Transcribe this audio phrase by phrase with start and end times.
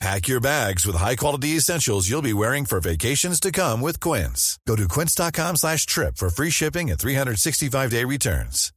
[0.00, 4.58] Pack your bags with high-quality essentials you'll be wearing for vacations to come with Quince.
[4.66, 8.72] Go to quince.com slash trip for free shipping and 365-day returns.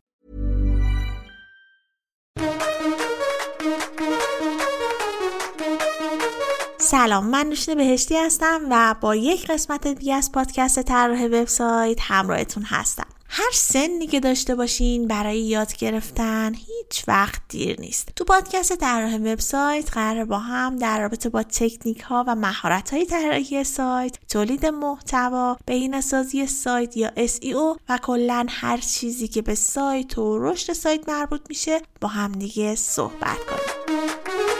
[6.80, 12.64] سلام من نوشین بهشتی هستم و با یک قسمت دیگه از پادکست طراح وبسایت همراهتون
[12.64, 18.10] هستم هر سنی که داشته باشین برای یاد گرفتن هیچ وقت دیر نیست.
[18.16, 23.06] تو پادکست طراح وبسایت قرار با هم در رابطه با تکنیک ها و مهارت های
[23.06, 30.18] طراحی سایت تولید محتوا بهینه‌سازی سایت یا SEO و کلا هر چیزی که به سایت
[30.18, 34.53] و رشد سایت مربوط میشه با هم دیگه صحبت کنیم.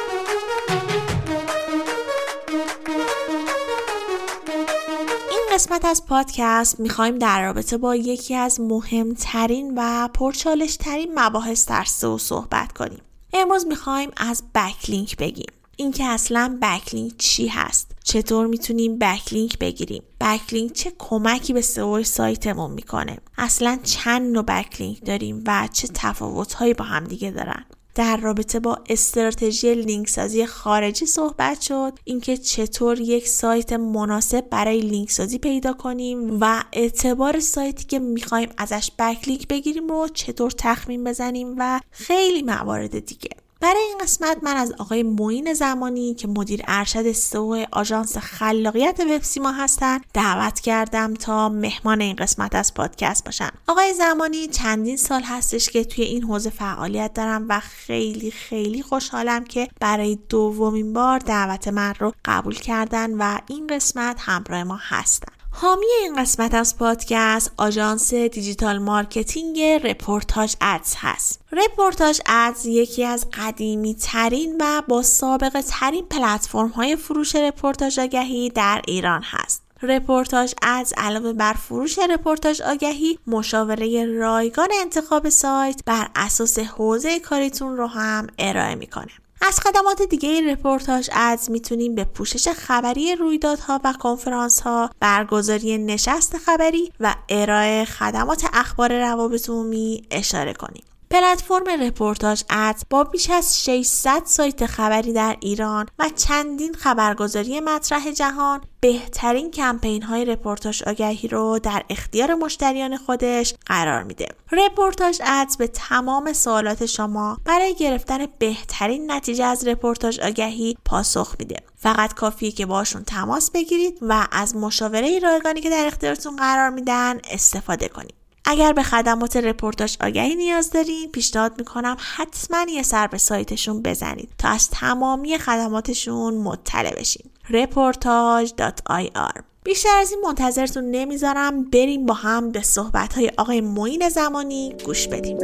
[5.74, 11.84] قسمت از پادکست می‌خوایم در رابطه با یکی از مهمترین و پرچالش ترین مباحث در
[11.84, 13.02] سئو صحبت کنیم.
[13.34, 15.52] امروز می‌خوایم از backlink بگیم.
[15.78, 22.72] اینکه اصلا backlink چی هست؟ چطور می‌تونیم backlink بگیریم؟ backlink چه کمکی به سئو سایتمون
[22.72, 27.66] می‌کنه؟ اصلا چند نوع backlink داریم و چه تفاوتهایی با هم دیگه دارن؟
[27.96, 34.80] در رابطه با استراتژی لینک سازی خارجی صحبت شد اینکه چطور یک سایت مناسب برای
[34.80, 41.04] لینک سازی پیدا کنیم و اعتبار سایتی که می‌خوایم ازش backlink بگیریم رو چطور تخمین
[41.04, 43.43] بزنیم و خیلی موارد دیگه.
[43.64, 49.52] برای این قسمت من از آقای معین زمانی که مدیر ارشد سئو آژانس خلاقیت وبسیما
[49.52, 55.70] هستن دعوت کردم تا مهمان این قسمت از پادکست باشن آقای زمانی چندین سال هستش
[55.70, 61.68] که توی این حوزه فعالیت دارن و خیلی خیلی خوشحالم که برای دومین بار دعوت
[61.68, 65.43] من رو قبول کردن و این قسمت همراه ما هستن.
[65.56, 71.42] حامی این قسمت از پادکست آژانس دیجیتال مارکتینگ رپورتاج ادز هست.
[71.52, 78.50] رپورتاج ادز یکی از قدیمی ترین و با سابقه ترین پلتفرم های فروش رپورتاج آگهی
[78.50, 79.64] در ایران هست.
[79.82, 87.78] رپورتاج ادز علاوه بر فروش رپورتاج آگهی مشاوره رایگان انتخاب سایت بر اساس حوزه کاریتون
[87.78, 89.12] رو هم ارائه می‌کنه.
[89.46, 96.38] از خدمات دیگه رپورتاج ادز می‌تونیم به پوشش خبری رویدادها و کنفرانس ها، برگزاری نشست
[96.38, 100.84] خبری و ارائه خدمات اخبار روابط عمومی اشاره کنیم.
[101.14, 108.12] پلتفرم رپورتاج ادز با بیش از 600 سایت خبری در ایران و چندین خبرگزاری مطرح
[108.12, 114.28] جهان بهترین کمپین های رپورتاج آگهی رو در اختیار مشتریان خودش قرار میده.
[114.52, 121.56] رپورتاج ادز به تمام سوالات شما برای گرفتن بهترین نتیجه از رپورتاج آگهی پاسخ میده.
[121.76, 127.20] فقط کافیه که باشون تماس بگیرید و از مشاوره رایگانی که در اختیارتون قرار میدن
[127.32, 128.23] استفاده کنید.
[128.46, 134.30] اگر به خدمات رپورتاج آگهی نیاز دارین پیشنهاد می‌کنم حتما یه سر به سایتشون بزنید
[134.38, 137.26] تا از تمامی خدماتشون مطلع بشین.
[137.48, 144.76] reportage.ir بیشتر از این منتظرتون نمی‌ذارم بریم با هم به صحبت های آقای معین زمانی
[144.86, 145.38] گوش بدیم.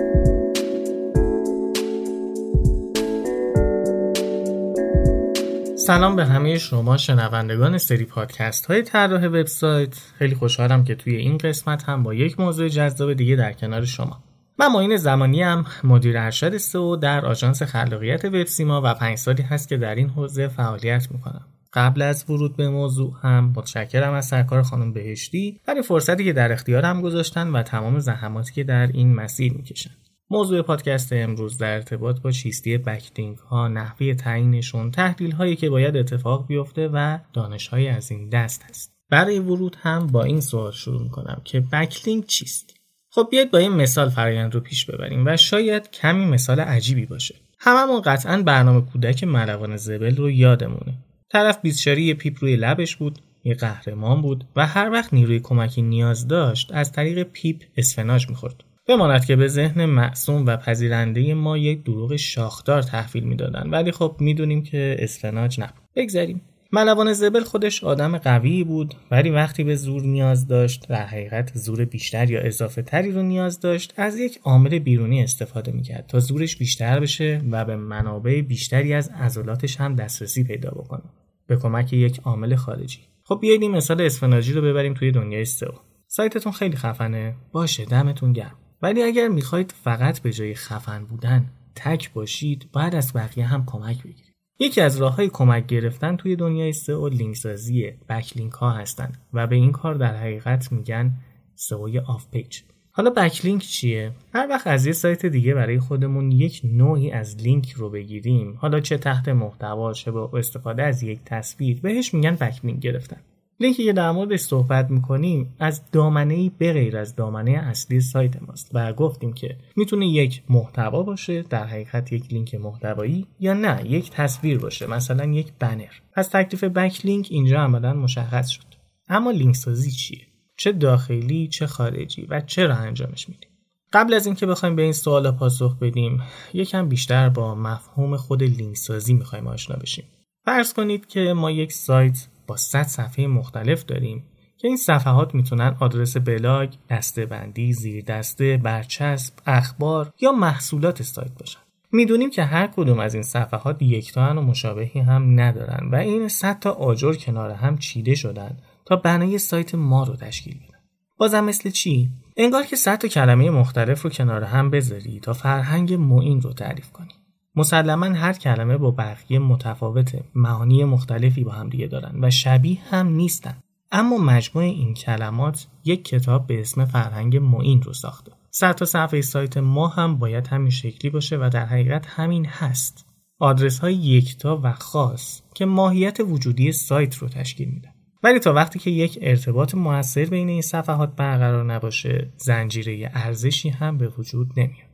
[5.90, 9.96] سلام به همه شما شنوندگان سری پادکست های طراح وبسایت.
[10.18, 14.24] خیلی خوشحالم که توی این قسمت هم با یک موضوع جذاب دیگه در کنار شما.
[14.60, 19.70] من معین زمانی هم مدیر ارشد سو در آژانس خلاقیت وبسیما و پنج سالی هست
[19.70, 21.46] که در این حوزه فعالیت می‌کنم.
[21.74, 26.52] قبل از ورود به موضوع هم متشکرم از سرکار خانم بهشتی برای فرصتی که در
[26.52, 29.92] اختیارم گذاشتن و تمام زحماتی که در این مسیر می‌کشن.
[30.32, 35.98] موضوع پادکست امروز در ارتباط با چیستی بکلینک ها، نحوه تعیینشون، تحلیل هایی که باید
[35.98, 38.94] اتفاق بیفته و دانش های از این دست هست.
[39.10, 42.74] برای ورود هم با این سوال شروع می‌کنم که بکلینک چیست؟
[43.10, 47.36] خب بیاید با این مثال فرایند رو پیش ببریم و شاید کمی مثال عجیبی باشه.
[47.60, 50.98] هممون قطعا برنامه کودک ملوان زبل رو یادمونه.
[51.32, 55.82] طرف بیزشاری یه پیپ روی لبش بود، یه قهرمان بود و هر وقت نیروی کمکی
[55.82, 58.64] نیاز داشت از طریق پیپ اسفناج می‌خورد.
[58.90, 63.70] بماند که به ذهن معصوم و پذیرنده ما یک دروغ شاخدار تحویل می‌دادن.
[63.70, 65.84] ولی خب می‌دونیم که اسفناج نبود.
[65.96, 66.42] بگذریم.
[66.72, 71.86] ملوان زبل خودش آدم قوی بود ولی وقتی به زور نیاز داشت در حقیقت زور
[71.86, 76.58] بیشتر یا اضافه تری رو نیاز داشت از یک عامل بیرونی استفاده می‌کرد تا زورش
[76.58, 81.04] بیشتر بشه و به منابع بیشتری از عضلاتش هم دسترسی پیدا بکنه.
[81.48, 83.00] به کمک یک عامل خارجی.
[83.24, 85.72] خب بیایید این مثال اسفناجی رو ببریم توی دنیای سئو.
[86.08, 87.36] سایتتون خیلی خفنه.
[87.52, 88.56] باشه دمتون گرم.
[88.82, 91.46] ولی اگر می‌خواید فقط به جای خفن بودن
[91.76, 94.34] تک باشید باید از بقیه هم کمک بگیرید.
[94.60, 99.48] یکی از راه های کمک گرفتن توی دنیای سئو لینک سازی backlink ها هستند و
[99.48, 101.14] به این کار در حقیقت میگن
[101.56, 102.62] سئو off page.
[102.92, 107.72] حالا backlink چیه؟ هر وقت از یه سایت دیگه برای خودمون یک نوعی از لینک
[107.72, 112.80] رو بگیریم حالا چه تحت محتوا چه با استفاده از یک تصویر بهش میگن backlink
[112.80, 113.22] گرفتن.
[113.62, 118.72] لینکی که در موردش صحبت می‌کنیم از دامنه ای بغیر از دامنه اصلی سایت ماست
[118.74, 124.12] و گفتیم که می‌تونه یک محتوا باشه در حقیقت یک لینک محتوایی یا نه یک
[124.12, 125.94] تصویر باشه مثلا یک بنر.
[126.14, 128.66] پس تکلیف backlink اینجا عملا مشخص شد.
[129.08, 130.22] اما لینک سازی چیه؟
[130.58, 133.50] چه داخلی چه خارجی و چرا انجامش میدیم؟
[133.94, 136.22] قبل از اینکه بخوایم به این سوال پاسخ بدیم
[136.54, 140.06] یکم بیشتر با مفهوم خود لینک سازی می‌خوایم آشنا بشیم.
[140.46, 144.24] فرض کنید که ما یک سایت با 100 صفحه مختلف داریم
[144.58, 151.32] که این صفحات می‌تونن آدرس بلاگ، دسته بندی، زیر دسته، برچسب، اخبار یا محصولات سایت
[151.40, 151.60] باشن.
[151.92, 156.60] می‌دونیم که هر کدوم از این صفحات یکتا و مشابهی هم ندارن و این 100
[156.60, 160.80] تا آجر کنار هم چیده شدن تا بنای سایت ما رو تشکیل بدن.
[161.18, 165.94] بازم مثل چی؟ انگار که 100 تا کلمه مختلف رو کنار هم بذاری تا فرهنگ
[165.94, 167.19] معین رو تعریف کنی.
[167.56, 170.24] مسلما هر کلمه با بقیه متفاوته.
[170.36, 173.58] معانی مختلفی با هم دیگه دارن و شبیه هم نیستن.
[173.92, 178.32] اما مجموع این کلمات یک کتاب به اسم فرهنگ معین رو ساخته.
[178.52, 183.06] صد تا صفحه سایت ما هم باید همین شکلی باشه و در حقیقت همین هست.
[183.40, 187.90] آدرس های یکتا و خاص که ماهیت وجودی سایت رو تشکیل میدن
[188.24, 193.98] ولی تا وقتی که یک ارتباط موثر بین این صفحات برقرار نباشه زنجیره ارزشی هم
[193.98, 194.89] به وجود نمیاد.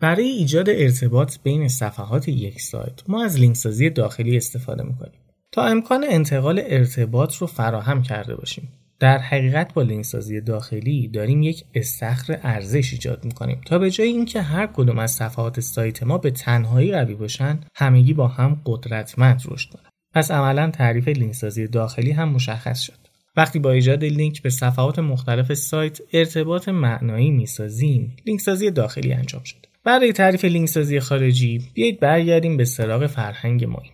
[0.00, 5.20] برای ایجاد ارتباط بین صفحات یک سایت ما از لینک سازی داخلی استفاده می‌کنیم
[5.52, 8.68] تا امکان انتقال ارتباط رو فراهم کرده باشیم.
[9.00, 14.08] در حقیقت با لینک سازی داخلی داریم یک استخر ارزش ایجاد می‌کنیم تا به جای
[14.08, 19.42] اینکه هر کدوم از صفحات سایت ما به تنهایی قوی باشن همگی با هم قدرتمند
[19.48, 22.98] رشد کنند پس عملا تعریف لینک سازی داخلی هم مشخص شد.
[23.36, 29.42] وقتی با ایجاد لینک به صفحات مختلف سایت ارتباط معنایی می‌سازیم لینک سازی داخلی انجام
[29.44, 33.92] شد برای تعریف لینک سازی خارجی بیایید برگردیم به سراغ فرهنگ معین.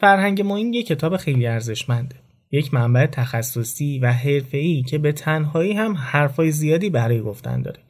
[0.00, 2.16] فرهنگ معین یک کتاب خیلی ارزشمنده.
[2.50, 7.80] یک منبع تخصصی و حرفه‌ای که به تنهایی هم حرفای زیادی برای گفتن داره.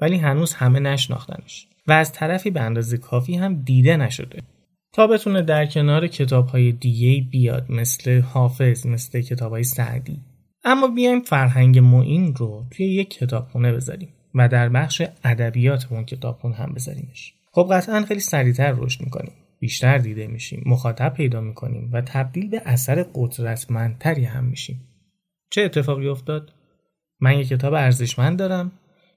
[0.00, 4.42] ولی هنوز همه نشناختنش و از طرفی به اندازه کافی هم دیده نشده.
[4.92, 10.20] تا بتونه در کنار کتاب های دیگه بیاد مثل حافظ مثل کتاب های سعدی
[10.64, 16.72] اما بیایم فرهنگ معین رو توی یک کتابخونه بذاریم و در بخش ادبیاتمون کتابخون هم
[16.74, 19.32] بذاریمش خب قطعا خیلی سریعتر رشد می‌کنیم.
[19.60, 20.62] بیشتر دیده میشیم.
[20.66, 24.88] مخاطب پیدا می‌کنیم و تبدیل به اثر قدرتمندتری هم میشیم.
[25.50, 26.52] چه اتفاقی افتاد؟
[27.20, 28.72] من یک کتاب ارزشمند دارم.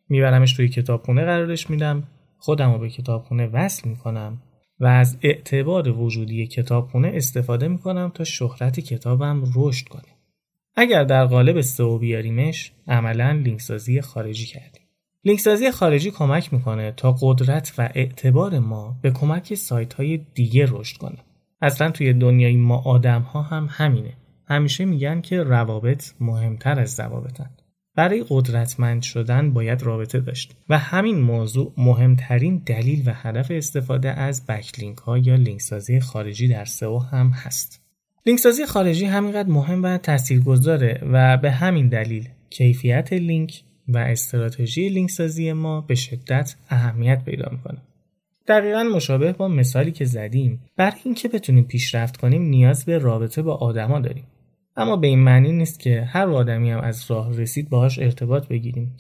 [0.10, 2.04] میبرمش توی کتابخونه قرارش میدم.
[2.38, 4.42] خودم رو به کتابخونه وصل می‌کنم.
[4.80, 10.14] و از اعتبار وجودی کتابخونه استفاده می‌کنم تا شهرت کتابم رشد کنه.
[10.76, 14.83] اگر در قالب سئو بیاریمش عملا لینکسازی خارجی کردیم.
[15.26, 20.98] لینکسازی خارجی کمک می‌کنه تا قدرت و اعتبار ما به کمک سایت های دیگه رشد
[20.98, 21.18] کنه.
[21.62, 24.14] اصلا توی دنیای ما آدم ها هم همینه.
[24.48, 27.50] همیشه میگن که روابط مهمتر از ضوابطن.
[27.96, 34.46] برای قدرتمند شدن باید رابطه داشت و همین موضوع مهمترین دلیل و هدف استفاده از
[34.46, 37.82] بکلینک ها یا لینکسازی خارجی در سئو هم هست.
[38.26, 45.10] لینکسازی خارجی همینقدر مهم و تاثیرگذاره و به همین دلیل کیفیت لینک و استراتژی لینک
[45.10, 47.78] سازی ما به شدت اهمیت پیدا می‌کنه.
[48.48, 53.56] دقیقا مشابه با مثالی که زدیم برای اینکه بتونیم پیشرفت کنیم نیاز به رابطه با
[53.56, 54.24] آدما داریم.
[54.76, 58.98] اما به این معنی نیست که هر آدمی هم از راه رسید باهاش ارتباط بگیریم.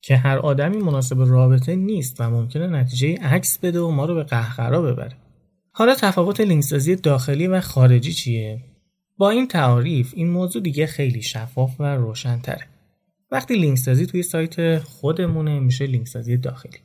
[0.00, 4.22] که هر آدمی مناسب رابطه نیست و ممکنه نتیجه عکس بده و ما رو به
[4.22, 5.16] قهقرا ببره.
[5.72, 8.60] حالا تفاوت لینکسازی داخلی و خارجی چیه؟
[9.18, 12.66] با این تعاریف این موضوع دیگه خیلی شفاف و روشنتره.
[13.30, 16.78] وقتی لینک سازی توی سایت خودمونه میشه لینک سازی داخلی.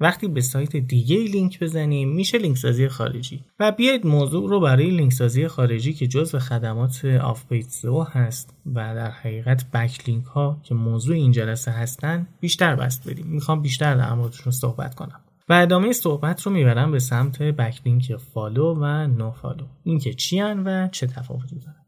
[0.00, 3.44] وقتی به سایت دیگه لینک بزنیم میشه لینک سازی خارجی.
[3.60, 8.54] و بیاید موضوع رو برای لینک سازی خارجی که جزو خدمات off page سئو هست
[8.66, 13.26] و در حقیقت backlink ها که موضوع این جلسه هستن بیشتر بسط بدیم.
[13.26, 15.20] می‌خوام بیشتر در موردشون صحبت کنم.
[15.48, 21.06] و ادامه صحبت رو می‌برم به سمت backlink follow و nofollow اینکه چین و چه
[21.06, 21.79] تفاوتی دارن.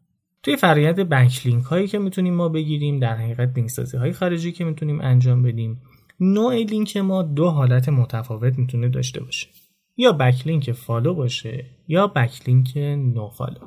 [0.42, 4.64] توی فرایند backlink هایی که می‌تونیم ما بگیریم در حقیقت لینک سازی های خارجی که
[4.64, 5.80] می‌تونیم انجام بدیم
[6.20, 9.48] نوع لینک ما دو حالت متفاوت می‌تونه داشته باشه.
[9.96, 13.58] یا backlink follow باشه یا backlink nofollow.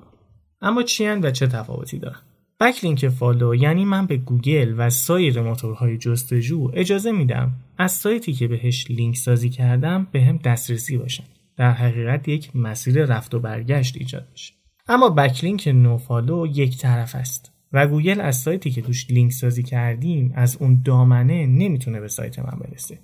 [0.62, 2.20] اما چین و چه تفاوتی دارن؟
[2.60, 8.48] backlink follow یعنی من به گوگل و سایر موتورهای جستجو اجازه میدم از سایتی که
[8.48, 11.24] بهش لینک سازی کردم بهش دسترسی باشن.
[11.58, 14.54] در حقیقت یک مسیر رفت و برگشت ایجاد بشه
[14.88, 20.32] اما backlink nofollow یک طرفه است و گوگل از سایتی که توش لینک سازی کردیم
[20.36, 23.00] از اون دامنه نمی‌تونه به سایت من برسه.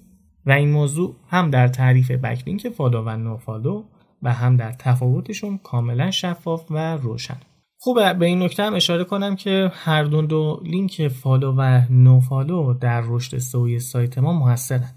[0.45, 3.83] و این موضوع هم در تعریف backlink follow و nofollow
[4.21, 7.37] و هم در تفاوتشون کاملا شفاف و روشنه.
[7.77, 12.73] خوبه به این نکته هم اشاره کنم که هر دو, دو لینک follow و nofollow
[12.73, 14.91] در رشد سئوی سایت ما موثرن.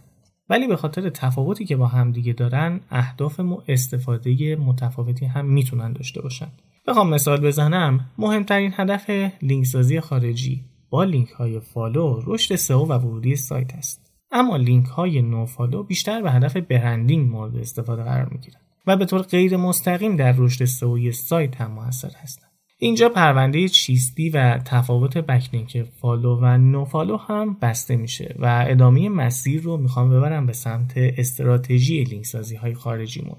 [0.49, 6.23] ولی به خاطر تفاوتی که با همدیگه دارن اهداف و استفاده متفاوتی هم می‌تونن داشته
[6.23, 6.49] باشن.
[6.87, 8.11] بخوام مثال بزنم.
[8.19, 9.11] مهمترین هدف
[9.43, 14.05] لینک سازی خارجی با لینک های follow رشد سئو و ورودی سایت است.
[14.31, 19.23] اما لینک های nofollow بیشتر به هدف branding مورد استفاده قرار می‌گیرن و به طور
[19.23, 22.54] غیر مستقیم در رشد سئوی سایت هم موثر هستند
[22.85, 29.63] اینجا پرونده چیستی و تفاوت backlink follow و nofollow هم بسته میشه و ادامه مسیر
[29.63, 33.37] رو می‌خوام ببرم به سمت استراتژی لینک سازی های خارجیمون.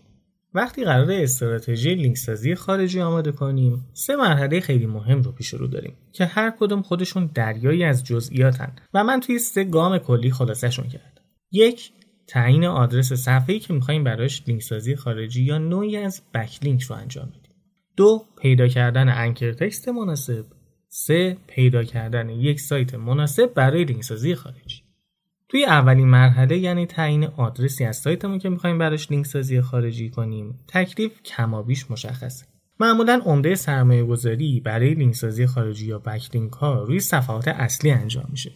[0.53, 5.67] وقتی قراره استراتژی لینک سازی خارجی آماده کنیم سه مرحله خیلی مهم رو پیش رو
[5.67, 10.87] داریم که هر کدوم خودشون دریایی از جزئیاتن و من توی سه گام کلی خلاصشون
[10.87, 11.21] کردم
[11.51, 11.91] یک
[12.27, 17.25] تعیین آدرس صفحه‌ای که می‌خوایم براش لینک سازی خارجی یا نوعی از backlink رو انجام
[17.25, 17.44] بدیم.
[17.95, 20.45] دو پیدا کردن anchor text مناسب.
[20.87, 24.81] سه پیدا کردن یک سایت مناسب برای لینک سازی خارجی
[25.49, 30.59] توی اولین مرحله یعنی تعیین آدرسی از سایتمون که می‌خوایم براش لینک سازی خارجی کنیم
[30.67, 32.45] تکلیف کمابیش مشخصه.
[32.79, 38.25] معمولا عمده سرمایه گذاری برای لینک سازی خارجی یا backlink ها روی صفحات اصلی انجام
[38.29, 38.51] میشه.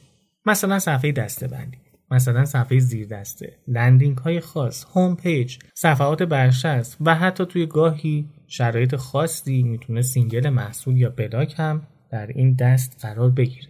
[0.45, 1.77] مثلا صفحه دسته بندی
[2.11, 8.29] مثلا صفحه زیر دسته landing های خاص home page صفحات برچسب و حتی توی گاهی
[8.51, 13.67] شرایط خاصی می‌تونه single محصول یا بلاک هم در این دست قرار بگیره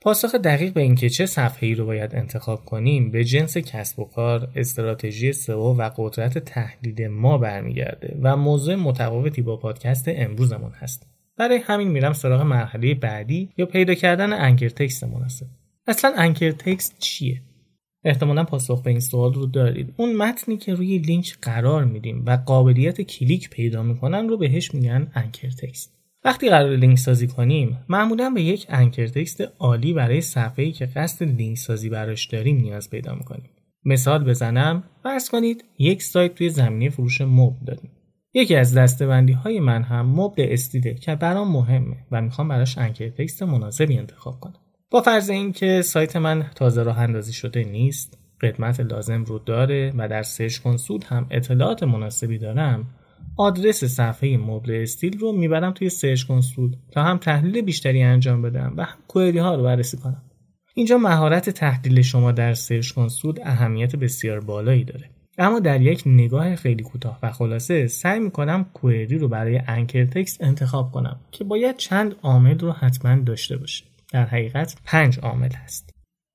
[0.00, 4.04] پاسخ دقیق به اینکه چه صفحه ای رو باید انتخاب کنیم به جنس کسب و
[4.04, 11.06] کار، استراتژی سئو و قدرت تحلیل ما برمیگرده و موضوع متفاوتی با پادکست امروزمون هست.
[11.36, 15.46] برای همین میرم سراغ مرحله بعدی یا پیدا کردن anchor text مناسب.
[15.86, 17.42] اصلا anchor text چیه؟
[18.04, 19.94] احتمالا پاسخ به این سوال رو دارید.
[19.96, 25.10] اون متنی که روی لینک قرار میدیم و قابلیت کلیک پیدا می‌کنن رو بهش میگن
[25.14, 26.02] anchor text.
[26.24, 31.24] وقتی قرار لینک سازی کنیم معمولا به یک anchor text عالی برای صفحه‌ای که قصد
[31.24, 33.50] لینک سازی براش داریم نیاز پیدا می‌کنیم
[33.84, 37.90] مثال بزنم فرض کنید یک سایت توی زمینه فروش مبل داریم
[38.34, 43.08] یکی از دسته‌بندی های من هم مبل استیله که برام مهمه و می‌خوام براش anchor
[43.08, 44.61] text مناسبی انتخاب کنم
[44.92, 50.08] با فرض اینکه سایت من تازه راه اندازی شده نیست قدمت لازم رو داره و
[50.08, 52.86] در search console هم اطلاعات مناسبی دارم
[53.36, 58.74] آدرس صفحه مبل استیل رو می‌برم توی search console تا هم تحلیل بیشتری انجام بدم
[58.76, 60.22] و هم query ها رو بررسی کنم.
[60.74, 65.10] اینجا مهارت تحلیل شما در search console اهمیت بسیار بالایی داره.
[65.38, 70.44] اما در یک نگاه خیلی کوتاه و خلاصه سعی می‌کنم query رو برای anchor text
[70.44, 73.91] انتخاب کنم که باید چند عامل رو حتما داشته باشه.
[74.12, 75.90] در حقیقت پنج عامل هست.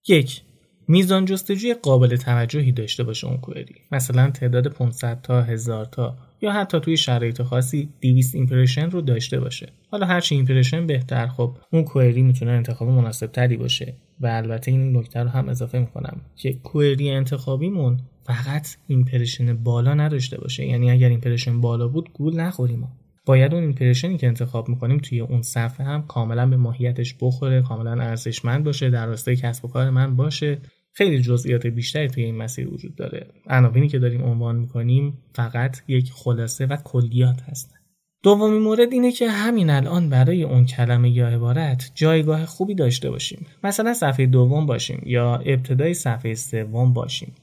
[0.08, 0.42] یک
[0.88, 6.52] میزان جستجوی قابل توجهی داشته باشه اون query مثلا تعداد 500 تا 1000 تا یا
[6.52, 9.74] حتی توی شرایط خاصی 200 impression رو داشته باشه.
[9.92, 13.96] حالا هر چی impression بهتر خب اون query می‌تونه انتخاب مناسب تری باشه.
[14.20, 20.38] و البته این نکته رو هم اضافه می‌کنم که query انتخابیمون فقط impression بالا نداشته
[20.38, 20.66] باشه.
[20.66, 22.88] یعنی اگر impression بالا بود گول نخوریم
[23.28, 28.04] باید اون ایمپرشنی که انتخاب می‌کنیم توی اون صفحه هم کاملا به ماهیتش بخوره کاملا
[28.04, 30.58] ارزشمند باشه در راستای کسب و کار من باشه.
[30.94, 33.28] خیلی جزئیات بیشتری توی این مسیر وجود داره.
[33.48, 37.78] عناوینی که داریم عنوان می‌کنیم فقط یک خلاصه و کلیات هستن.
[38.24, 43.46] دومین مورد اینه که همین الان برای اون کلمه یا عبارت جایگاه خوبی داشته باشیم.
[43.64, 47.36] مثلا صفحه دوم باشیم یا ابتدای صفحه سوم باشیم.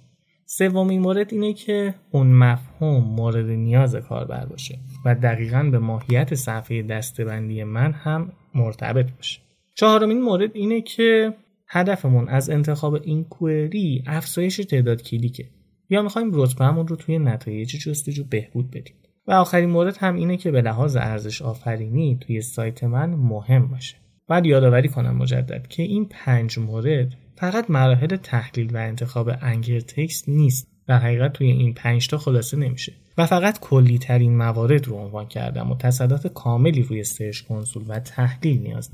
[0.47, 6.83] سومین مورد اینه که اون مفهوم مورد نیاز کاربر باشه و دقیقا به ماهیت صفحه
[6.83, 9.41] دستبندی من هم مرتبط باشه.
[9.75, 11.35] چهارمین مورد اینه که
[11.69, 15.45] هدفمون از انتخاب این کوئری افزایش تعداد کلیکه.
[15.91, 18.95] یا می‌خوایم رتبهمون رو توی نتایج جستجو بهبود بدیم.
[19.27, 23.97] و آخرین مورد هم اینه که به لحاظ ارزش آفرینی توی سایت من مهم باشه.
[24.29, 30.29] بعد یادآوری کنم مجدد که این پنج مورد فقط مراحل تحلیل و انتخاب انگر تکست
[30.29, 32.93] نیست در حقیقت توی این پنج تا خلاصه نمیشه.
[33.19, 37.99] و فقط کلی ترین موارد رو عنوان کردم و تصدات کاملی روی سرچ کنسول و
[37.99, 38.91] تحلیل نیاز.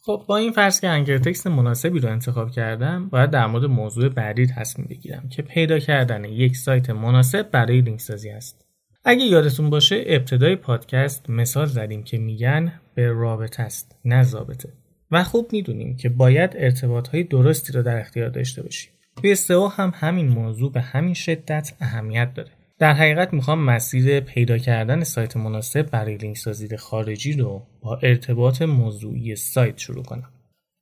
[0.00, 4.08] خب با این فرض که انگر تکست مناسبی رو انتخاب کردم باید در مورد موضوع
[4.08, 8.64] بعدی تصمیم بگیرم که پیدا کردن یک سایت مناسب برای لینک سازی است
[9.04, 14.68] اگه یادتون باشه ابتدای پادکست مثال زدیم که میگن به رابطه است نه ضابطه.
[15.14, 18.90] و خوب می‌دونیم که باید ارتباط های درستی رو در اختیار داشته باشیم.
[19.16, 22.50] توی سئو هم همین موضوع به همین شدت اهمیت داره.
[22.78, 28.62] در حقیقت می‌خوام مسیر پیدا کردن سایت مناسب برای لینک سازی خارجی رو با ارتباط
[28.62, 30.30] موضوعی سایت شروع کنم.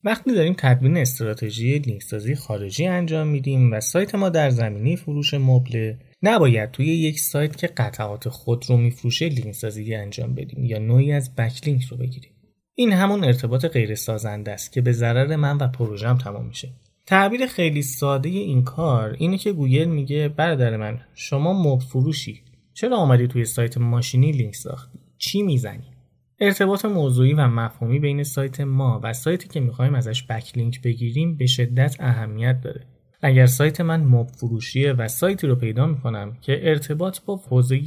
[0.05, 5.35] وقتی داریم تدوین استراتژی لینک سازی خارجی انجام میدیم و سایت ما در زمینه فروش
[5.35, 10.79] مبل نباید توی یک سایت که قطعات خود رو میفروشه لینک سازی انجام بدیم یا
[10.79, 12.33] نوعی از بکلینک رو بگیریم.
[12.75, 16.69] این همون ارتباط غیر سازنده است که به ضرر من و پروژم تمام میشه.
[17.07, 22.43] تعبیر خیلی ساده این کار اینه که گوگل میگه برادر من شما مبل فروشی.
[22.75, 25.85] چرا آمدی توی سایت ماشینی لینک ساختی؟ چی می‌زنی؟
[26.41, 31.47] ارتباط موضوعی و مفهومی بین سایت ما و سایتی که می‌خوایم ازش backlink بگیریم به
[31.47, 32.87] شدت اهمیت داره.
[33.23, 37.79] اگر سایت من مبل فروشیه و سایتی رو پیدا می‌کنم که ارتباط با حوزه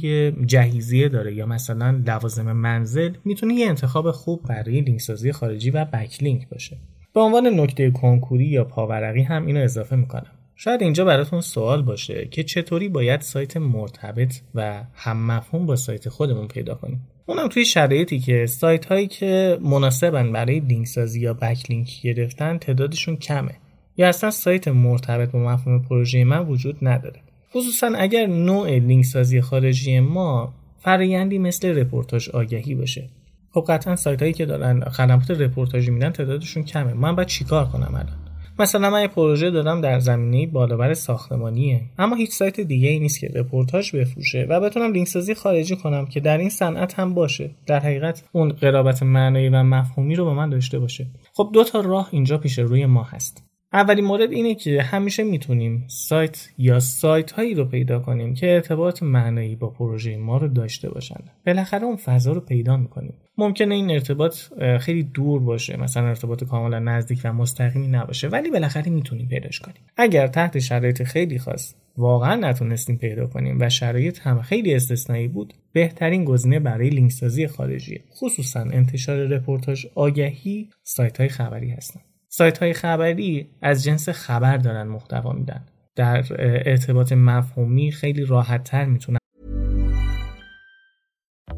[0.46, 5.84] جهیزیه داره یا مثلا لوازم منزل می‌تونه یه انتخاب خوب برای لینک سازی خارجی و
[5.84, 6.76] backlink باشه.
[7.14, 10.30] به عنوان نکته کنکوری یا پاورقی هم اینو اضافه می‌کنم.
[10.54, 16.08] شاید اینجا براتون سوال باشه که چطوری باید سایت مرتبط و هم مفهوم با سایت
[16.08, 17.06] خودمون پیدا کنیم.
[17.26, 23.16] اونم توی شرایطی که سایت هایی که مناسبن برای لینک سازی یا backlink گرفتن تعدادشون
[23.16, 23.54] کمه.
[23.96, 27.20] یا اصلا سایت مرتبط با مفهوم پروژه من وجود نداره.
[27.54, 33.08] خصوصا اگر نوع لینک سازی خارجی ما فرایندی مثل رپورتاج آگهی باشه.
[33.52, 36.94] خب قطعا سایت هایی که دارن خدمات رپورتاژی میدن تعدادشون کمه.
[36.94, 38.26] من باید چیکار کنم الان؟
[38.58, 41.82] مثلا من یه پروژه دارم در زمینه بالابر ساختمانیه.
[41.98, 46.06] اما هیچ سایت دیگه ای نیست که رپورتاج بفروشه و بتونم لینک سازی خارجی کنم
[46.06, 47.50] که در این صنعت هم باشه.
[47.66, 51.06] در حقیقت اون قرابت معنایی و مفهومی رو با من داشته باشه.
[51.32, 53.42] خب دو تا راه اینجا پیش روی ما هست.
[53.76, 59.02] اولین مورد اینه که همیشه می‌تونیم سایت یا سایت هایی رو پیدا کنیم که ارتباط
[59.02, 61.20] معنایی با پروژه ما رو داشته باشن.
[61.46, 63.14] بالاخره اون فضا رو پیدا می‌کنیم.
[63.38, 64.36] ممکنه این ارتباط
[64.80, 65.76] خیلی دور باشه.
[65.76, 69.82] مثلا ارتباط کاملا نزدیک و مستقیمی نباشه ولی بالاخره می‌تونیم پیداش کنیم.
[69.96, 75.54] اگر تحت شرایط خیلی خاص واقعا نتونستیم پیدا کنیم و شرایط هم خیلی استثنایی بود
[75.72, 82.04] بهترین گزینه برای لینک سازی خارجی خصوصا انتشار رپورتاج آگهی سایت های خبری هستند
[82.36, 85.64] سایت های خبری از جنس خبر دارن محتوا میدن
[85.96, 86.24] در
[86.68, 89.18] ارتباط مفهومی خیلی راحت تر می‌تونن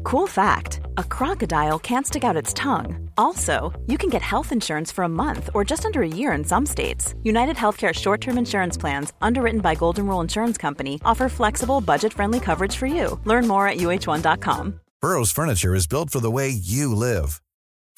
[0.03, 0.71] Cool fact
[1.03, 2.91] a crocodile can't stick out its tongue.
[3.25, 3.57] Also,
[3.91, 6.65] you can get health insurance for a month or just under a year in some
[6.75, 7.05] states.
[7.33, 12.13] United Healthcare short term insurance plans, underwritten by Golden Rule Insurance Company, offer flexible, budget
[12.17, 13.05] friendly coverage for you.
[13.31, 14.63] Learn more at uh1.com.
[15.03, 17.31] Burrow's furniture is built for the way you live.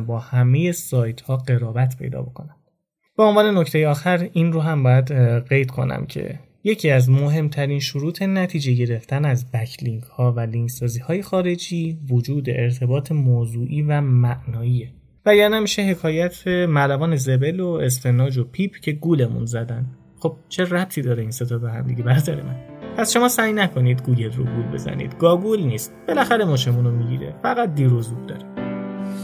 [0.00, 2.56] با همه سایت ها قرابت پیدا بکنن
[3.16, 5.12] به عنوان نکته آخر این رو هم باید
[5.48, 11.00] قید کنم که یکی از مهمترین شروط نتیجه گرفتن از بکلینک ها و لینک سازی
[11.00, 14.92] های خارجی وجود ارتباط موضوعی و معناییه
[15.26, 19.86] و یا نمیشه حکایت ملوان زبل و استناج و پیپ که گولمون زدن.
[20.18, 22.56] خب چه ربطی داره این ستا به هم دیگه برادر من؟
[22.96, 25.18] پس شما سعی نکنید گوگل رو گول بزنید.
[25.18, 25.92] گاگول نیست.
[26.08, 27.34] بالاخره مشمون رو می‌گیره.
[27.42, 28.61] فقط دیر و زود داره.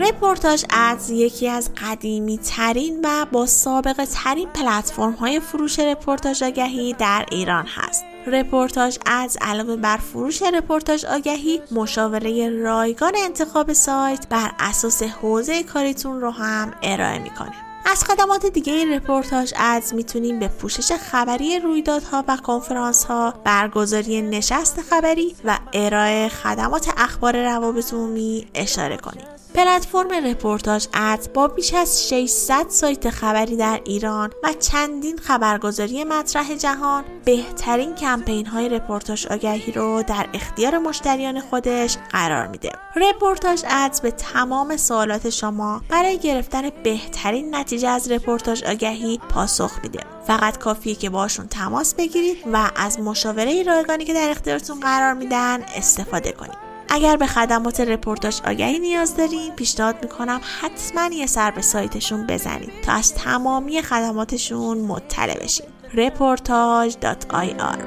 [0.00, 6.92] رپورتاج ادز یکی از قدیمی ترین و با سابقه ترین پلتفرم های فروش رپورتاج آگهی
[6.92, 8.04] در ایران هست.
[8.26, 16.20] رپورتاج ادز علاوه بر فروش رپورتاج آگهی مشاوره رایگان انتخاب سایت بر اساس حوزه کاریتون
[16.20, 17.54] رو هم ارائه می‌کنه.
[17.86, 24.80] از خدمات دیگه رپورتاج ادز می‌تونیم به پوشش خبری رویدادها و کنفرانس ها، برگزاری نشست
[24.80, 29.39] خبری و ارائه خدمات اخبار روابط عمومی اشاره کنیم.
[29.54, 36.54] پلتفرم رپورتاج ادز با بیش از 600 سایت خبری در ایران و چندین خبرگزاری مطرح
[36.54, 42.72] جهان بهترین کمپین های رپورتاج آگهی رو در اختیار مشتریان خودش قرار میده.
[42.96, 50.00] رپورتاج ادز به تمام سوالات شما برای گرفتن بهترین نتیجه از رپورتاج آگهی پاسخ میده.
[50.26, 55.62] فقط کافیه که باشون تماس بگیرید و از مشاوره رایگانی که در اختیارتون قرار میدن
[55.62, 56.69] استفاده کنید.
[56.90, 62.72] اگر به خدمات رپورتاج آگهی نیاز دارین پیشنهاد می‌کنم حتما یه سر به سایتشون بزنید
[62.82, 67.80] تا از تمامی خدماتشون مطلع بشین reportage.ir.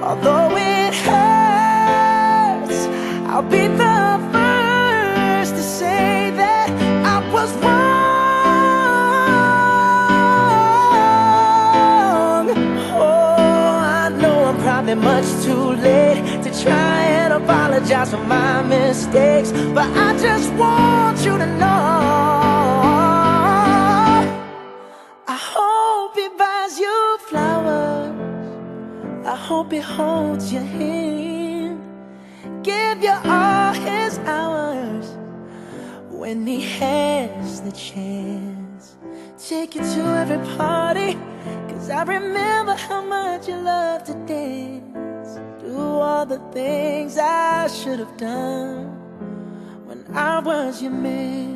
[0.00, 0.48] Oh,
[14.94, 21.46] much too late try and apologize for my mistakes, but I just want you to
[21.46, 21.68] know.
[25.26, 29.26] I hope he buys you flowers.
[29.26, 31.80] I hope he holds your hand,
[32.62, 35.06] give you all his hours
[36.10, 38.96] when he has the chance.
[39.48, 41.16] Take you to every party,
[41.68, 44.97] cause I remember how much you love to dance.
[45.78, 48.86] All the things I should have done
[49.86, 51.54] when I was your man.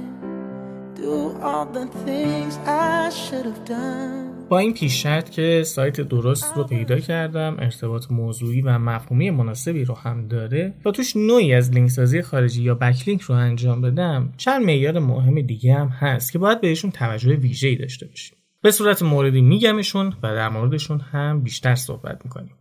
[0.94, 4.22] Do all the things I should have done.
[4.48, 9.94] با این پیش که سایت درست رو پیدا کردم ارتباط موضوعی و مفهومی مناسبی رو
[9.94, 14.64] هم داره و توش نوعی از لینک سازی خارجی یا بکلینک رو انجام بدم چند
[14.64, 19.40] معیار مهم دیگه هم هست که باید بهشون توجه ویژه‌ای داشته باشیم به صورت موردی
[19.40, 22.52] میگمشون و در موردشون هم بیشتر صحبت می‌کنیم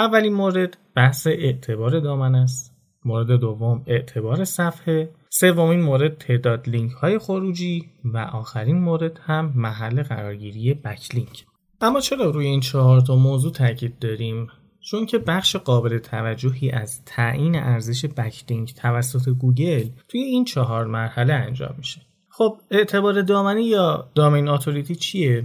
[0.00, 2.74] اولین مورد بحث اعتبار دامنه است.
[3.04, 5.10] مورد دوم اعتبار صفحه.
[5.28, 7.84] سومین مورد تعداد لینک های خروجی.
[8.04, 11.44] و آخرین مورد هم محل قرارگیری backlink
[11.80, 14.48] اما چرا روی این چهار تا موضوع تاکید داریم؟
[14.80, 21.32] چون که بخش قابل توجهی از تعیین ارزش backlink توسط گوگل توی این چهار مرحله
[21.32, 22.00] انجام میشه.
[22.28, 25.44] خب اعتبار دامنه یا domain authority چیه؟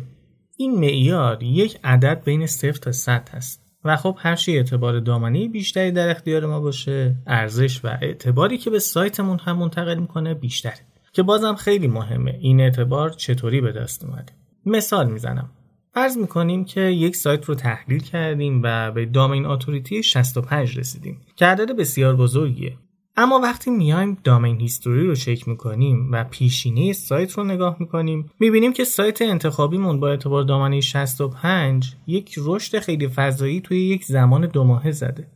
[0.58, 3.65] این معیار یک عدد بین 0 تا 100 هست.
[3.86, 7.16] و خب هر چی اعتبار دامنه بیشتری در اختیار ما باشه.
[7.28, 10.80] ارزش و اعتباری که به سایتمون هم منتقل می‌کنه بیشتره.
[11.14, 14.34] که بازم خیلی مهمه این اعتبار چطوری به دست اومده.
[14.66, 15.50] مثال می‌زنم.
[15.94, 21.22] فرض می‌کنیم که یک سایت رو تحلیل کردیم و به دامین اتوریتی 65 رسیدیم.
[21.36, 22.78] که عدد بسیار بزرگیه.
[23.18, 28.74] اما وقتی میایم دامین هیستوری رو چک می‌کنیم و پیشینه سایت رو نگاه می‌کنیم می‌بینیم
[28.74, 34.64] که سایت انتخابیمون با اعتبار دامنه 65 یک رشد خیلی فضایی توی یک زمان دو
[34.64, 35.28] ماهه زده.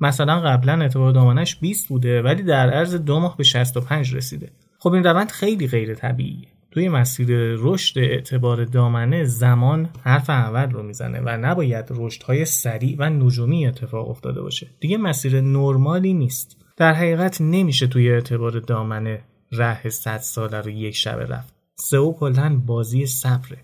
[0.00, 4.50] مثلا قبلا اعتبار دامنش 20 بوده ولی در عرض دو ماه به 65 رسیده.
[4.78, 6.48] خب این روند خیلی غیر طبیعیه.
[6.70, 13.10] توی مسیر رشد اعتبار دامنه زمان حرف اول رو می‌زنه و نباید رشدهای سریع و
[13.10, 14.66] نجومی اتفاق افتاده باشه.
[14.80, 16.61] دیگه مسیر نرمالی نیست.
[16.82, 21.54] در حقیقت نمیشه توی اعتبار دامنه ره 100 ساله رو یک شبه رفت.
[21.74, 23.58] سئو کلا بازی صبره.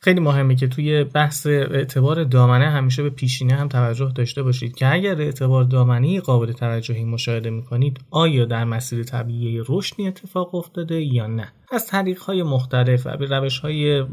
[0.00, 4.92] خیلی مهمه که توی بحث اعتبار دامنه همیشه به پیشینه هم توجه داشته باشید که
[4.92, 11.26] اگر اعتبار دامنه قابل توجهی مشاهده می‌کنید آیا در مسیر طبیعی رشدی اتفاق افتاده یا
[11.26, 14.04] نه؟ از طریق های مختلف و به روش های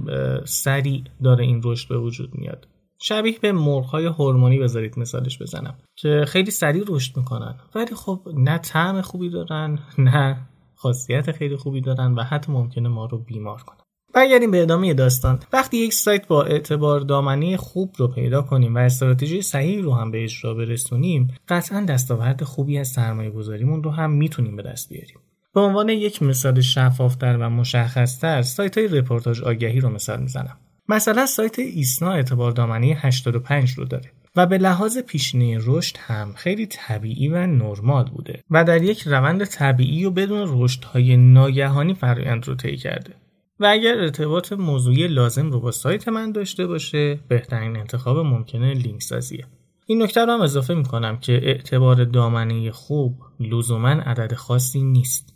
[0.46, 2.68] سریع داره این رشد به وجود میاد.
[3.06, 7.56] شبیه به مرغ های هورمونی بذارید مثالش بزنم که خیلی سریع رشد می‌کنن.
[7.76, 10.38] ولی خب نه طعم خوبی دارن نه
[10.76, 13.78] خاصیت خیلی خوبی دارن و حتی ممکنه ما رو بیمار کنن.
[14.14, 15.40] برگردیم به ادامه داستان.
[15.54, 20.12] وقتی یک سایت با اعتبار دامنی خوب رو پیدا کنیم و استراتژی صحیح رو هم
[20.12, 25.18] به اجرا برسونیم قطعا دستاورد خوبی از سرمایه گذاریمون رو هم می‌تونیم به دست بیاریم.
[25.54, 30.58] به عنوان یک مثال شفافتر و مشخصتر سایت های رپورتاج آگهی رو مثال می‌زنم.
[30.90, 36.66] مثلا سایت ایسنا اعتبار دامنی 85 رو داره و به لحاظ پیشینه رشد هم خیلی
[36.66, 42.56] طبیعی و نرمال بوده و در یک روند طبیعی و بدون رشدهای ناگهانی فرایند رو
[42.56, 43.14] طی کرده.
[43.60, 49.02] و اگر ارتباط موضوعی لازم رو با سایت من داشته باشه بهترین انتخاب ممکنه لینک
[49.02, 49.46] سازیه
[49.86, 55.34] این نکته رو هم اضافه می‌کنم که اعتبار دامنه خوب لزوما عدد خاصی نیست.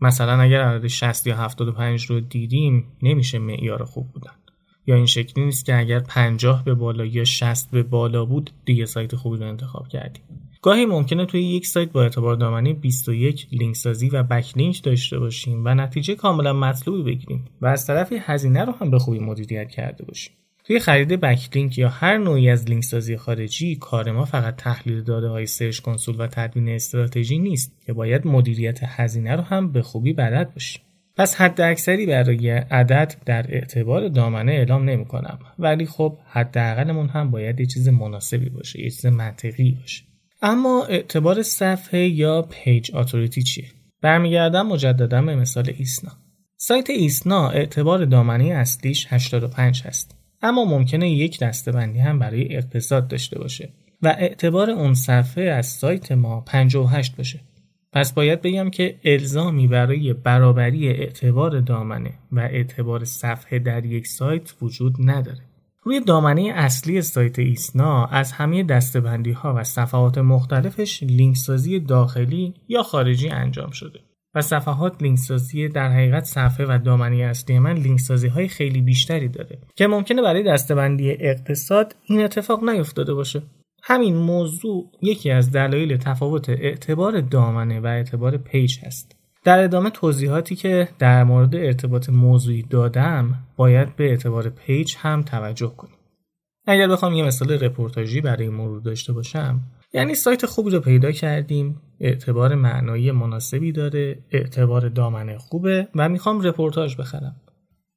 [0.00, 4.32] مثلا اگر عدد 60 یا 75 رو دیدیم نمیشه معیار خوب بودن.
[4.90, 8.86] یا این شکلی نیست که اگر 50 به بالا یا 60 به بالا بود دیگه
[8.86, 10.22] سایت خوبی رو انتخاب کردیم.
[10.62, 15.62] گاهی ممکنه توی یک سایت با اعتبار دامنه 21 لینک سازی و backlink داشته باشیم
[15.64, 20.04] و نتیجه کاملا مطلوبی بگیریم و از طرفی هزینه رو هم به خوبی مدیریت کرده
[20.04, 20.32] باشیم.
[20.64, 25.28] توی خرید backlink یا هر نوعی از لینک سازی خارجی کار ما فقط تحلیل داده
[25.28, 30.12] های Search Console و تدوین استراتژی نیست که باید مدیریت هزینه رو هم به خوبی
[30.12, 30.82] بلد باشیم.
[31.20, 37.30] پس حد اکثری برای عدد در اعتبار دامنه اعلام نمی کنم ولی خب حداقلمون هم
[37.30, 40.04] باید یه چیز مناسبی باشه یه چیز منطقی باشه.
[40.42, 43.64] اما اعتبار صفحه یا page authority چیه؟
[44.02, 46.12] برمیگردم مجددا به مثال ایسنا.
[46.56, 50.16] سایت ایسنا اعتبار دامنه اصلیش 85 هست.
[50.42, 55.66] اما ممکنه یک دسته بندی هم برای اقتصاد داشته باشه و اعتبار اون صفحه از
[55.66, 57.40] سایت ما 58 باشه.
[57.92, 64.54] پس باید بگم که الزامی برای برابری اعتبار دامنه و اعتبار صفحه در یک سایت
[64.62, 65.40] وجود نداره.
[65.82, 72.54] روی دامنه اصلی سایت ایسنا از همه دستبندی ها و صفحات مختلفش لینک سازی داخلی
[72.68, 74.00] یا خارجی انجام شده.
[74.34, 78.80] و صفحات لینک سازی در حقیقت صفحه و دامنه اصلی من لینک سازی های خیلی
[78.80, 83.42] بیشتری داره که ممکنه برای دستبندی اقتصاد این اتفاق نیفتاده باشه.
[83.82, 89.16] همین موضوع یکی از دلایل تفاوت اعتبار دامنه و اعتبار page هست.
[89.44, 95.72] در ادامه توضیحاتی که در مورد ارتباط موضوعی دادم باید به اعتبار page هم توجه
[95.76, 95.96] کنیم.
[96.66, 99.60] اگر بخوام یه مثال رپورتاژی برای مرور داشته باشم
[99.92, 106.40] یعنی سایت خوبی رو پیدا کردیم اعتبار معنایی مناسبی داره اعتبار دامنه خوبه و می‌خوام
[106.40, 107.36] رپورتاج بخرم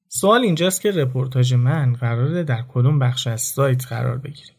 [0.07, 4.53] سوال اینجاست که رپورتاج من قراره در کدوم بخش از سایت قرار بگیره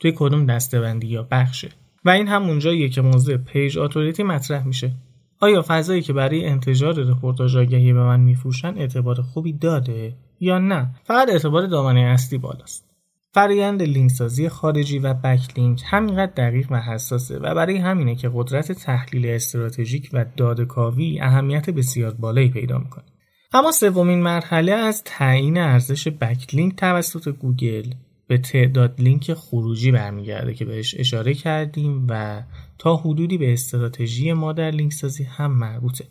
[0.00, 1.68] توی کدوم دسته‌بندی یا بخشه.
[2.04, 4.92] و این هم اونجاییه که موضوع page authority مطرح میشه.
[5.40, 10.90] آیا فضایی که برای انتشار رپورتاج آگهی به من میفروشن اعتبار خوبی داره یا نه؟
[11.04, 12.88] فقط اعتبار دامنه اصلی بالاست.
[13.34, 18.72] فرایند لینک سازی خارجی و backlink همینقدر دقیق و حساسه و برای همینه که قدرت
[18.72, 23.04] تحلیل استراتژیک و داده‌کاوی اهمیت بسیار بالایی پیدا می‌کنه.
[23.52, 27.92] اما سومین مرحله از تعیین ارزش backlink توسط گوگل.
[28.28, 32.42] به تعداد لینک خروجی برمیگرده که بهش اشاره کردیم و
[32.78, 36.04] تا حدودی به استراتژی ما در لینک سازی هم مربوطه.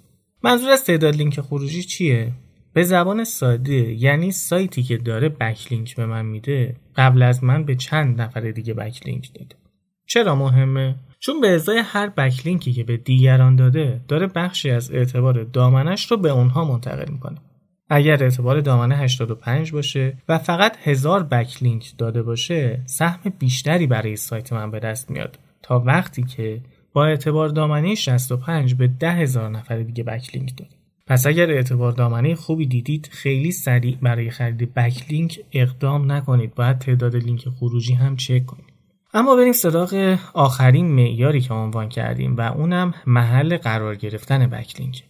[0.44, 2.34] منظور از تعداد لینک خروجی چیه؟
[2.74, 7.76] به زبان ساده یعنی سایتی که داره بکلینک به من میده قبل از من به
[7.76, 9.56] چند نفر دیگه بکلینک داده.
[10.06, 15.44] چرا مهمه؟ چون به ازای هر بکلینکی که به دیگران داده داره بخشی از اعتبار
[15.44, 17.38] دامنش رو به اونها منتقل می‌کنه.
[17.90, 24.54] اگر اعتبار دامنه 85 باشه و فقط هزار بکلینک داده باشه سهم بیشتری برای سایت
[24.54, 25.40] من به دست میاد.
[25.62, 26.62] تا وقتی که
[26.94, 30.72] با اعتبار دامنه 65 به 10 هزار نفر دیگه بکلینک داره
[31.08, 36.56] پس اگر اعتبار دامنه خوبی دیدید خیلی سریع برای خرید بکلینک اقدام نکنید.
[36.56, 38.74] باید تعداد لینک خروجی هم چک کنید.
[39.14, 45.04] اما بریم سراغ آخرین معیاری که عنوان کردیم و اونم محل قرار گرفتن بکلینک.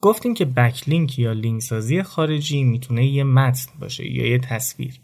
[0.00, 5.00] گفتیم که بکلینک یا لینک سازی خارجی می‌تونه یه متن باشه یا یه تصویر.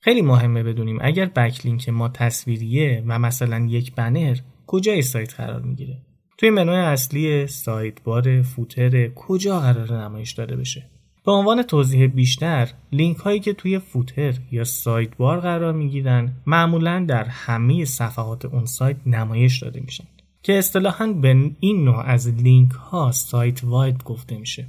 [0.00, 5.98] خیلی مهمه بدونیم اگر بکلینک ما تصویریه و مثلا یک بنر کجای سایت قرار می‌گیره؟
[6.38, 10.86] توی منوی اصلی سایت بار فوتر کجا قرار نمایش داده بشه؟
[11.26, 17.04] به عنوان توضیح بیشتر لینک هایی که توی فوتر یا سایت بار قرار می‌گیرن معمولا
[17.08, 20.04] در همه صفحات اون سایت نمایش داده میشن.
[20.42, 24.66] که اصطلاحا به این نوع از لینک ها site-wide گفته میشه.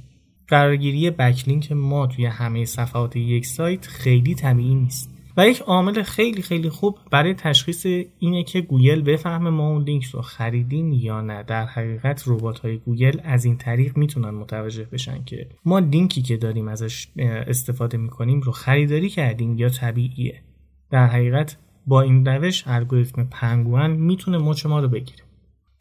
[0.48, 6.42] قرارگیری backlink ما توی همه صفحات یک سایت خیلی طبیعی نیست و یک عامل خیلی
[6.42, 7.86] خیلی خوب برای تشخیص
[8.18, 11.42] اینه که گوگل بفهمه ما اون لینک رو خریدیم یا نه.
[11.42, 16.36] در حقیقت ربات های گوگل از این طریق می‌تونن متوجه بشن که ما لینکی که
[16.36, 20.42] داریم ازش استفاده می‌کنیم رو خریداری کردیم یا طبیعیه.
[20.90, 21.56] در حقیقت
[21.86, 25.24] با این روش الگوریتم پنگوان می‌تونه مچ ما رو بگیره.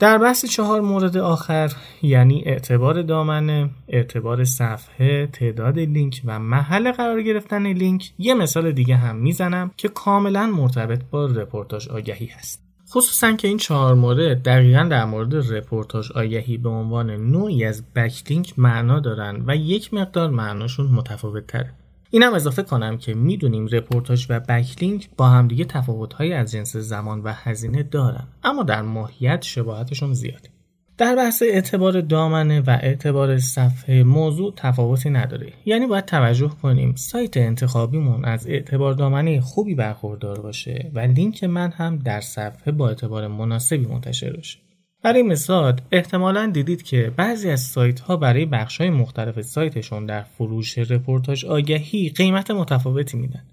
[0.02, 7.22] در بحث چهار مورد آخر یعنی اعتبار دامنه، اعتبار صفحه، تعداد لینک و محل قرار
[7.22, 12.64] گرفتن لینک یه مثال دیگه هم می‌زنم که کاملا مرتبط با رپورتاج آگهی هست.
[12.90, 18.60] خصوصا که این چهار مورد دقیقا در مورد رپورتاج آگهی به عنوان نوعی از backlink
[18.60, 21.74] معنا دارن و یک مقدار معناشون متفاوت تره.
[22.14, 27.34] اینم اضافه کنم که می‌دونیم رپورتاج و backlink با همدیگه تفاوتهایی از جنس زمان و
[27.34, 30.50] هزینه دارن اما در ماهیت شباهتشون زیاده
[30.98, 35.54] در بحث اعتبار دامنه و اعتبار صفحه موضوع تفاوتی نداره.
[35.66, 41.72] یعنی باید توجه کنیم سایت انتخابیمون از اعتبار دامنه خوبی برخوردار باشه و لینک من
[41.72, 44.60] هم در صفحه با اعتبار مناسبی منتشر باشه.
[45.04, 50.22] برای مثال احتمالا دیدید که بعضی از سایت ها برای بخش های مختلف سایتشون در
[50.22, 53.44] فروش رپورتاج آگهی قیمت متفاوتی میدن.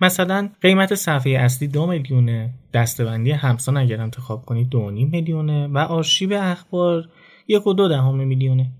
[0.00, 6.34] مثلا قیمت صفحه اصلی دو میلیونه دسته‌بندی همسان اگر انتخاب کنید دو میلیونه و آرشیو
[6.34, 7.08] اخبار
[7.48, 8.70] یک و دو دهم میلیونه.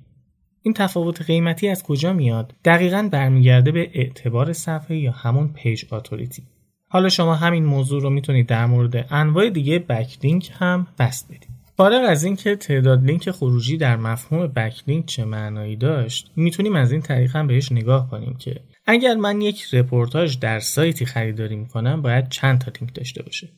[0.63, 6.43] این تفاوت قیمتی از کجا میاد؟ دقیقا برمیگرده به اعتبار صفحه یا همون page authority.
[6.89, 11.52] حالا شما همین موضوع رو می‌تونید در مورد انواع دیگه backlink هم بسط بدید.
[11.77, 17.01] فارغ از اینکه تعداد لینک خروجی در مفهوم backlink چه معنایی داشت می‌تونیم از این
[17.01, 22.29] طریق هم بهش نگاه کنیم که اگر من یک رپورتاج در سایتی خریداری می‌کنم باید
[22.29, 23.49] چند تا لینک داشته باشه.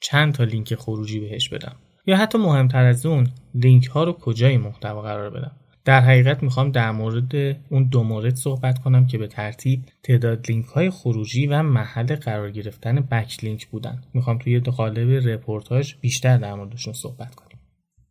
[0.00, 1.76] چند تا لینک خروجی بهش بدم.
[2.06, 5.52] یا حتی مهمتر از اون لینک ها رو کجای محتوا قرار بدم.
[5.84, 7.34] در حقیقت می‌خوام در مورد
[7.68, 12.50] اون دو مورد صحبت کنم که به ترتیب تعداد لینک های خروجی و محل قرار
[12.50, 14.02] گرفتن backlink بودن.
[14.14, 17.51] می‌خوام توی قالب رپورتاج بیشتر در موردشون صحبت کنم.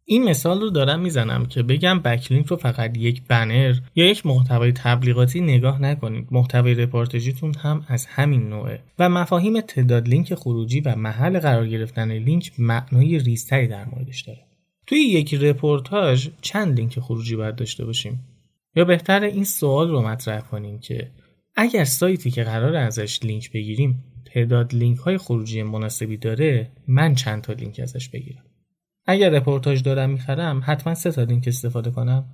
[0.06, 4.72] این مثال رو دارم می‌زنم که بگم backlink رو فقط یک بنر یا یک محتوای
[4.72, 6.28] تبلیغاتی نگاه نکنید.
[6.32, 8.80] محتوای رپورتاجیتون هم از همین نوعه.
[9.00, 14.40] و مفاهیم تعداد لینک خروجی و محل قرار گرفتن لینک معنای ریزتری در موردش داره.
[14.88, 18.20] توی یک رپورتاج چند لینک خروجی باید داشته باشیم؟
[18.76, 21.12] یا بهتر این سوال رو مطرح کنیم که
[21.56, 27.42] اگر سایتی که قراره ازش لینک بگیریم تعداد لینک های خروجی مناسبی داره من چند
[27.42, 28.44] تا لینک ازش بگیرم؟
[29.06, 32.26] اگر رپورتاج دارم می‌خرم حتما سه تا لینک استفاده کنم.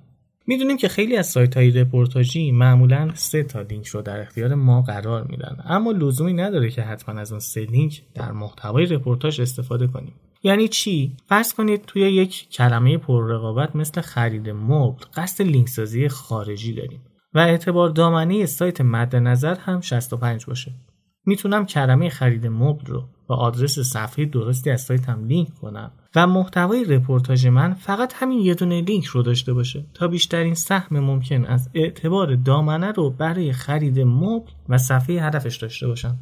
[0.46, 4.82] می‌دونیم که خیلی از سایت های رپورتاجی معمولا سه تا لینک رو در اختیار ما
[4.82, 5.56] قرار میدن.
[5.64, 10.14] اما لزومی نداره که حتما از اون سه لینک در محتوای رپورتاج استفاده کنیم.
[10.42, 16.74] یعنی چی؟ فرض کنید توی یک کلمه پررقابت مثل خرید مبل قصد لینک سازی خارجی
[16.74, 17.00] داریم
[17.34, 20.72] و اعتبار دامنه سایت مد نظر هم 65 باشه.
[21.28, 26.84] می‌تونم کلمه خرید مبل رو با آدرس صفحه درستی از سایتم لینک کنم و محتوای
[26.84, 31.70] رپورتاج من فقط همین یه دونه لینک رو داشته باشه تا بیشترین سهم ممکن از
[31.74, 36.18] اعتبار دامنه رو برای خرید مبل و صفحه هدفش داشته باشم.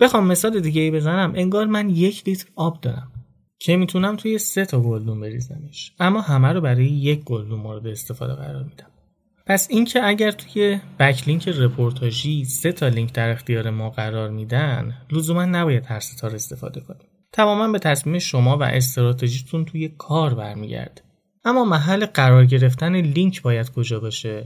[0.00, 1.32] بخوام مثال دیگه ای بزنم.
[1.34, 3.12] انگار من یک لیتر آب دارم
[3.58, 5.92] که می‌تونم توی سه تا گلدون بریزمش.
[6.00, 8.91] اما همه رو برای یک گلدون مورد استفاده قرار میدم.
[9.46, 15.44] پس اینکه اگر توی backlink رپورتاژی سه تا لینک در اختیار ما قرار میدن لزوما
[15.44, 17.08] نباید هر سه تا رو استفاده کنیم.
[17.32, 21.02] تماما به تصمیم شما و استراتژیتون توی کار برمیگرده.
[21.44, 24.44] اما محل قرار گرفتن لینک باید کجا باشه؟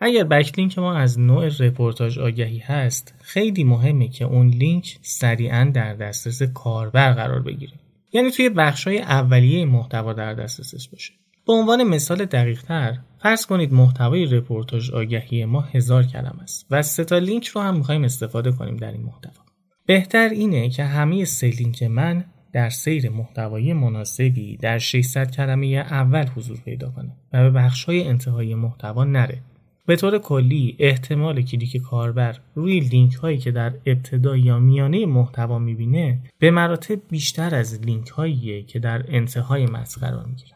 [0.00, 5.94] اگر backlink ما از نوع رپورتاج آگهی هست خیلی مهمه که اون لینک سریعا در
[5.94, 7.72] دسترس کاربر قرار بگیره.
[8.12, 11.12] یعنی توی بخشای اولیه محتوا در دسترسش باشه.
[11.46, 16.82] به عنوان مثال دقیق تر فرض کنید محتوای رپورتاج آگهی ما هزار کلمه است و
[16.82, 19.44] سه تا لینک رو هم می‌خوایم استفاده کنیم در این محتوا.
[19.86, 26.26] بهتر اینه که همه سه لینک من در سیر محتوایی مناسبی در 600 کلمه اول
[26.26, 29.38] حضور پیدا کنه و به بخش های انتهایی محتوا نره.
[29.86, 35.58] به طور کلی احتمال کلیک کاربر روی لینک هایی که در ابتدا یا میانه محتوا
[35.58, 40.55] می‌بینه به مراتب بیشتر از لینک هایی که در انتهای متن قرار می‌گیره.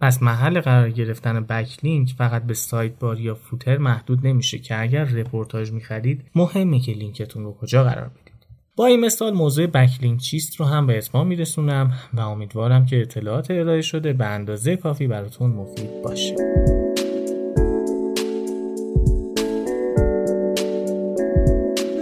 [0.00, 5.72] پس محل قرار گرفتن backlink فقط به sidebar یا footer محدود نمیشه که اگر رپورتاج
[5.72, 8.30] می‌خرید مهمه که لینکتون رو کجا قرار بدید.
[8.76, 13.50] با این مثال موضوع backlink چیست رو هم به اتمام میرسونم و امیدوارم که اطلاعات
[13.50, 16.34] ارائه شده به اندازه کافی براتون مفید باشه.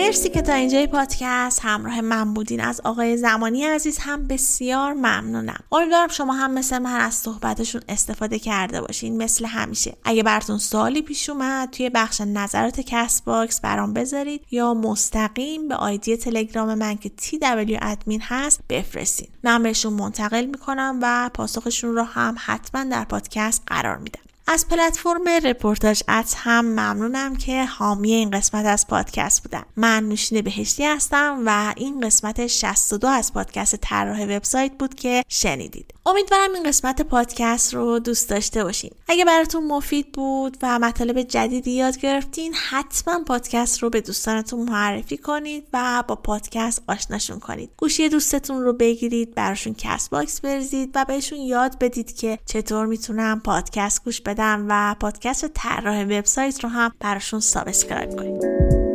[0.09, 2.61] مرسی که تا اینجای پادکست همراه من بودین.
[2.61, 5.61] از آقای زمانی عزیز هم بسیار ممنونم.
[5.73, 9.97] امیدوارم شما هم مثل من از صحبتشون استفاده کرده باشین مثل همیشه.
[10.05, 16.17] اگه براتون سوالی پیش اومد توی بخش نظرات Castbox برام بذارید یا مستقیم به آیدی
[16.17, 19.29] تلگرام من که TW admin هست بفرستین.
[19.43, 24.28] من بهشون منتقل می‌کنم و پاسخشون رو هم حتما در پادکست قرار میدم.
[24.51, 29.63] از پلتفرم رپورتاژ اد هم ممنونم که حامی این قسمت از پادکست بودن.
[29.77, 35.95] من نوشین بهشتی هستم و این قسمت 62 از پادکست طراح وبسایت بود که شنیدید.
[36.07, 38.91] امیدوارم این قسمت پادکست رو دوست داشته باشین.
[39.09, 45.17] اگه براتون مفید بود و مطالب جدیدی یاد گرفتین حتما پادکست رو به دوستانتون معرفی
[45.17, 47.71] کنید و با پادکست آشناشون کنید.
[47.77, 54.05] گوشی دوستتون رو بگیرید براشون Castbox بریزید و بهشون یاد بدید که چطور می‌تونم پادکست
[54.05, 58.88] گوش بدم و پادکست طراح وبسایت رو هم براشون subscribe کنید.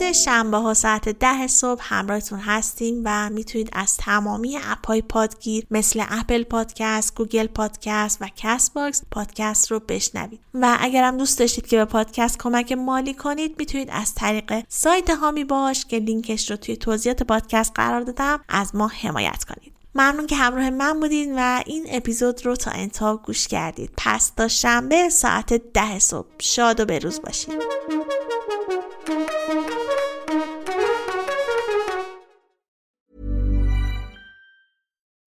[0.00, 5.66] هفته شنبه ها ساعت ده صبح همراهتون هستیم و می‌تونید از تمامی app های پادگیر
[5.70, 10.40] مثل Apple Podcast، Google Podcast و Castbox پادکست رو بشنوید.
[10.54, 15.44] و اگرم دوست داشتید که به پادکست کمک مالی کنید می‌تونید از طریق سایت حامی
[15.44, 19.72] باش که لینکش رو توی توضیحات پادکست قرار دادم از ما حمایت کنید.
[19.94, 23.90] ممنون که همراه من بودین و این اپیزود رو تا انتها گوش کردید.
[23.96, 26.28] پس تا شنبه ساعت ده صبح.
[26.38, 27.54] شاد و بروز باشید.